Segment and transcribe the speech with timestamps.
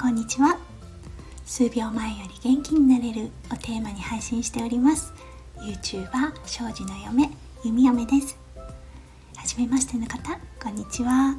[0.00, 0.58] こんにちは。
[1.44, 5.12] 数秒前より元気になれるをテーマに配信しております。
[5.58, 7.30] YouTuber 庄司の嫁
[7.62, 8.38] 弓嫁です。
[9.36, 11.36] 初めましての方こんにちは。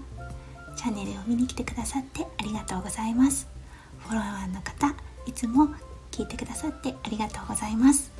[0.78, 3.48] チャンネルを見に来てくださってありがとうございます。
[3.98, 5.70] フォロワーの方いつも
[6.12, 8.12] 聞いてくださってありがとうございます。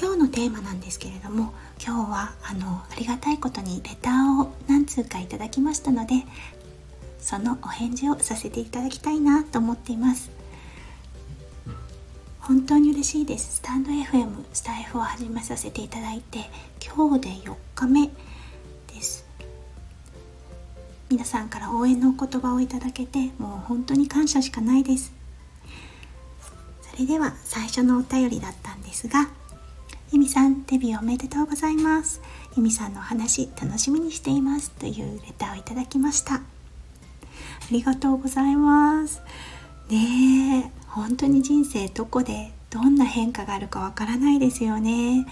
[0.00, 1.52] 今日のテーマなんですけれども
[1.84, 6.14] 今日はあのありがたいことにレターを何通かいただきましたので
[7.20, 10.30] そのお返事をさせていただきたいなと思っています。
[12.40, 13.56] 本当に嬉しいです。
[13.56, 16.48] スタンド FM スタイフを始めさせていただいて
[16.82, 19.26] 今日で4日目です。
[21.10, 25.12] 皆さんから応援のお言葉をいただけてもう本当に感謝しかないです。
[26.90, 29.28] それでは最初のお便りだったんですが
[30.10, 32.22] ゆみさんデビューおめでとうございます。
[32.56, 34.70] ゆみさんのお話楽しみにしています。
[34.70, 36.40] というレターをいただきました。
[37.70, 39.22] りがとうございます。
[39.90, 45.26] ねえ本当に人生どこでどんな変化があるかわからないですよね。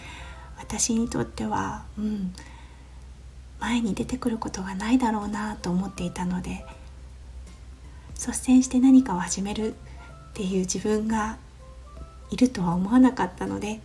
[0.58, 2.32] 私にとってはうん
[3.60, 6.64] 前に出てくることがないだろうなと思っていたので
[8.14, 9.74] 率先して何かを始めるっ
[10.34, 11.38] ていう自分が
[12.30, 13.80] いるとは思わなかったので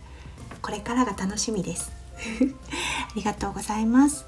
[0.60, 1.92] これからが楽しみです。
[3.10, 4.26] ありがとうございます。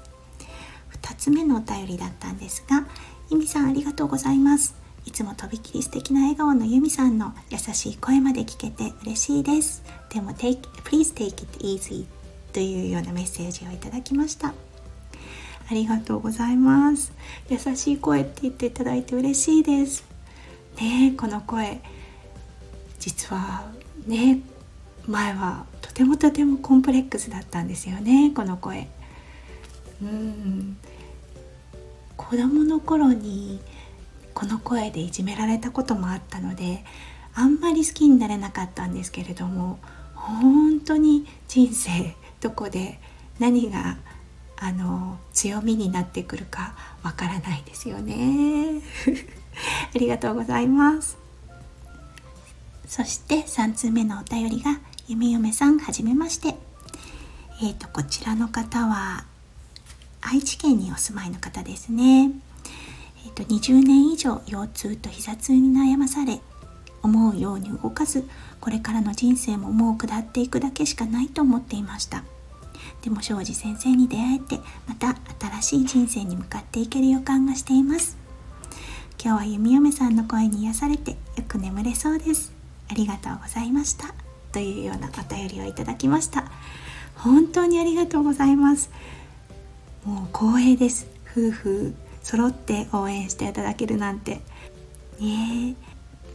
[1.01, 2.87] 2つ目のお便りだったんですが
[3.31, 4.75] ゆみさんありがとうございます。
[5.03, 9.83] いつもとびきり素敵な笑顔のユミさんの優しい声まで聞けて嬉しいです。
[10.13, 12.05] でも take, please take it easy
[12.53, 14.49] というようなメッセージをいただきました。
[14.49, 14.53] あ
[15.73, 17.13] りがとうございます。
[17.49, 20.05] 優しい声って言っていただいて嬉しいです。
[20.79, 21.81] ねこの声
[22.99, 23.71] 実は
[24.05, 24.41] ね
[25.07, 28.87] 前はとてもとてもコンプレックスだったんですよねこの声。
[30.01, 30.77] うん
[32.29, 33.59] 子供の頃に
[34.33, 36.83] この声でいじめられたこともあったので
[37.33, 39.79] あんまり好きになれなかったんですけれども
[40.13, 42.99] 本当に人生どこで
[43.39, 43.97] 何が
[44.57, 48.81] あの強みになってくるかわからないですよね。
[49.93, 51.17] ありがとうございます。
[52.87, 56.57] そして3通目のお便りがゆみゆめさんはじめまして。
[57.61, 59.25] えーとこちらの方は
[60.27, 62.31] 愛知県にお住まいの方ですね。
[63.25, 66.41] えーと、20年以上腰痛と膝痛に悩まされ
[67.03, 68.27] 思うように動かず
[68.59, 72.23] これからの人生ももう下っていくだけしかないと思っていました。
[73.03, 75.15] でも庄司先生に出会えてまた
[75.61, 78.17] 新しい人生に向かっていける予感がしています。
[79.23, 82.51] 今日は弓嫁さんの声に癒されてよく眠れそうです。
[82.89, 84.13] ありがとうございました。
[84.51, 86.45] というようなお便りをいただきました。
[87.15, 88.89] 本当にありがとうございます。
[90.05, 91.07] もう光栄です。
[91.31, 94.39] 夫婦揃って応援していただけるなんて。
[95.19, 95.75] ね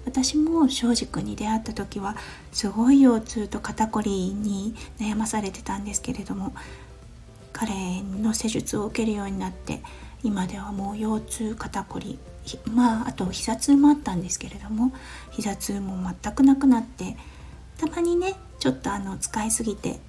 [0.07, 2.17] 私も庄司君に出会った時は
[2.53, 6.55] すごい腰痛と肩こりに悩まされてたんですけれども
[7.53, 9.83] 彼の施術を受けるようになって
[10.23, 12.19] 今ではもう腰痛肩こり
[12.73, 14.93] まああと膝痛もあったんですけれども
[15.31, 17.17] 膝痛も全くなくなって
[17.77, 20.01] たまにねちょっとあの使いすぎて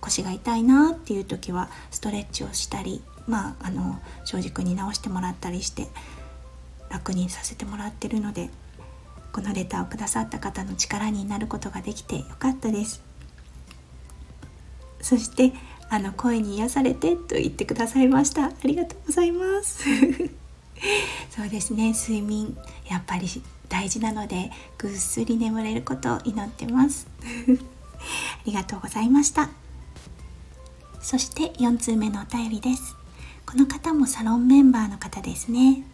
[0.00, 5.88] 腰が痛いなっていう時はストレッチをしたりまああの正直に直してもらったりして
[6.90, 8.50] 楽にさせてもらってるので
[9.32, 13.02] このレターをくださった方の力になることができてよかったです。
[15.00, 15.52] そして
[15.88, 18.46] あの声に癒されてと言ってくださいました。
[18.46, 19.84] ありがとうございます。
[21.30, 21.92] そうですね。
[21.92, 22.56] 睡眠
[22.88, 23.28] やっぱり
[23.68, 27.06] 大事なのでぐっすり眠れることを祈ってます。
[27.20, 29.50] ありがとうございました。
[31.00, 32.96] そして4通目のお便りです。
[33.46, 35.84] この方もサロンメンバーの方ですね。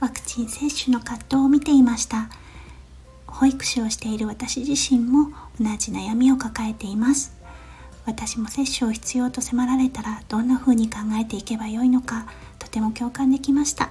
[0.00, 2.28] ワクチン接種の葛藤を見ていました。
[3.26, 7.36] 保育士をしている私自身も同じ悩みを抱えています。
[8.06, 12.26] 私も接種を必要と迫られたらどんな風に考えていけばよいのか
[12.58, 13.90] とても共感できました。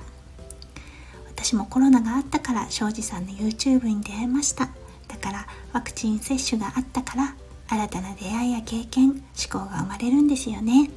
[1.28, 4.70] 私もコロナがあったから庄司さんの YouTube に出会いました。
[5.08, 7.36] だからワクチン接種があったから
[7.70, 9.22] 新たな出会いや経験思
[9.52, 10.90] 考が生まれるんですよね。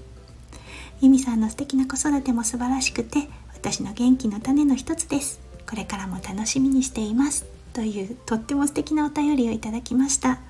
[1.01, 5.41] 由美さんの素敵な子育ても素晴らしくて私の元気の種の一つです。
[5.69, 7.47] これからも楽しみにしています。
[7.73, 10.41] というとっても素敵なお便りをいただきました。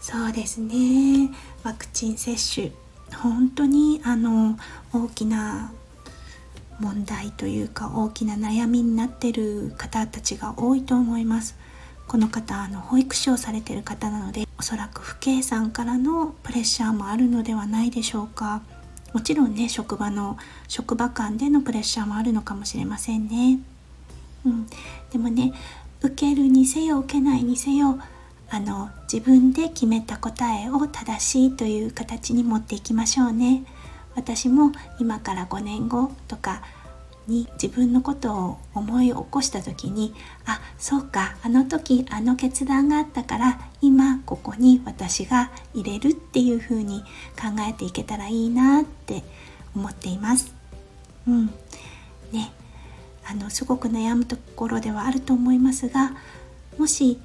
[0.00, 1.30] そうですね。
[1.62, 2.72] ワクチン接種
[3.16, 4.58] 本当にあの
[4.92, 5.72] 大きな
[6.80, 11.56] 問題というか大きな悩みになってる方たちが多いと思います。
[12.06, 18.62] この方あの保育士をされてる方なのでおそらく不敬さんからのプレッシャーもあるのではないでしょうか。
[19.12, 20.36] もちろんね職場の
[20.66, 23.60] 職場間でのプレッシャーもあるのかもしれませんね。
[24.44, 24.66] うん、
[25.12, 25.52] でもね
[26.02, 27.98] 受けるにせよ受けないにせよ
[28.50, 33.64] あの自分で決めた答えを正しいという形に持っていきましょうね。
[34.14, 36.62] 私も今から5年後とか
[37.26, 40.14] に自分のことを思い起こした時に
[40.46, 47.00] あそうかあの時あの決断があったから今ここに私が入れるっていう風に
[47.40, 49.22] 考えていけたらいいなって
[49.74, 50.54] 思っています。
[51.26, 51.46] うん。
[52.32, 52.52] ね。
[53.26, 56.12] あのすごく悩むところではあると思いますが
[56.76, 57.18] もし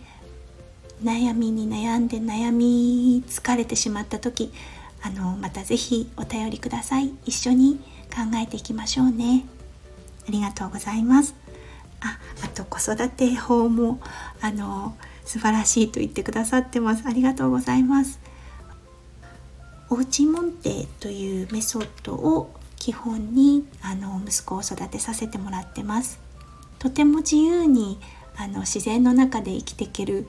[1.03, 4.53] 悩みに悩んで悩み疲れてしまった時
[5.01, 7.13] あのまた是非お便りください。
[7.25, 7.79] 一緒に
[8.13, 9.45] 考えていきましょうね。
[10.29, 11.33] ありがとうございます。
[12.01, 13.99] ああと子育て法も
[14.41, 14.95] あの
[15.25, 17.03] 素晴らしいと言ってくださってます。
[17.07, 18.19] ありがとうございます。
[19.89, 26.19] おうちモンテというメソッドを基本にあの息子を育てさせてもらってます。
[26.77, 27.99] とても自由に
[28.37, 30.27] あの自然の中で生きていける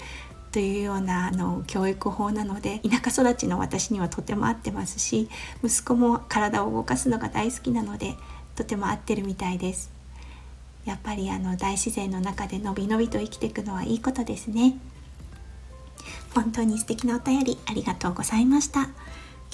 [0.50, 5.28] というようなあの教育法なので田舎育ちの私にはとても合ってますし
[5.62, 8.16] 息子も体を動かすのが大好きなので
[8.56, 9.90] とても合ってるみたいです。
[10.84, 14.78] やっぱりあの大自然の中でのびのびと生きていくのはいいことですね。
[16.34, 18.88] 本当に素敵なお便りありがとうございました。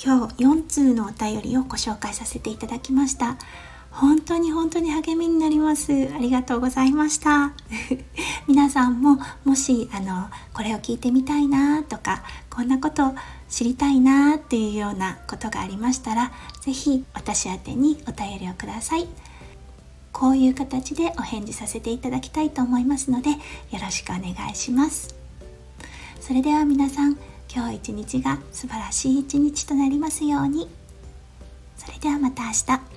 [0.02, 3.36] 今日4通のお便りをご紹介させていただきました。
[3.90, 5.92] 本当に本当に励みになります。
[6.14, 7.52] ありがとうございました。
[8.48, 13.12] 皆さんももしあのこれを聞いてみたいなとかこんなこと
[13.48, 19.08] 知りたいなっていうようなことがありましたら是非私宛にお便りをください。
[20.12, 23.36] こういう形でお返事させていただきたいと思いますのでよ
[23.82, 25.14] ろしくお願いします。
[26.20, 27.18] それでは皆さん
[27.54, 30.68] 今日一日が素晴らしい一日となりますように。
[31.76, 32.95] それではまた明日。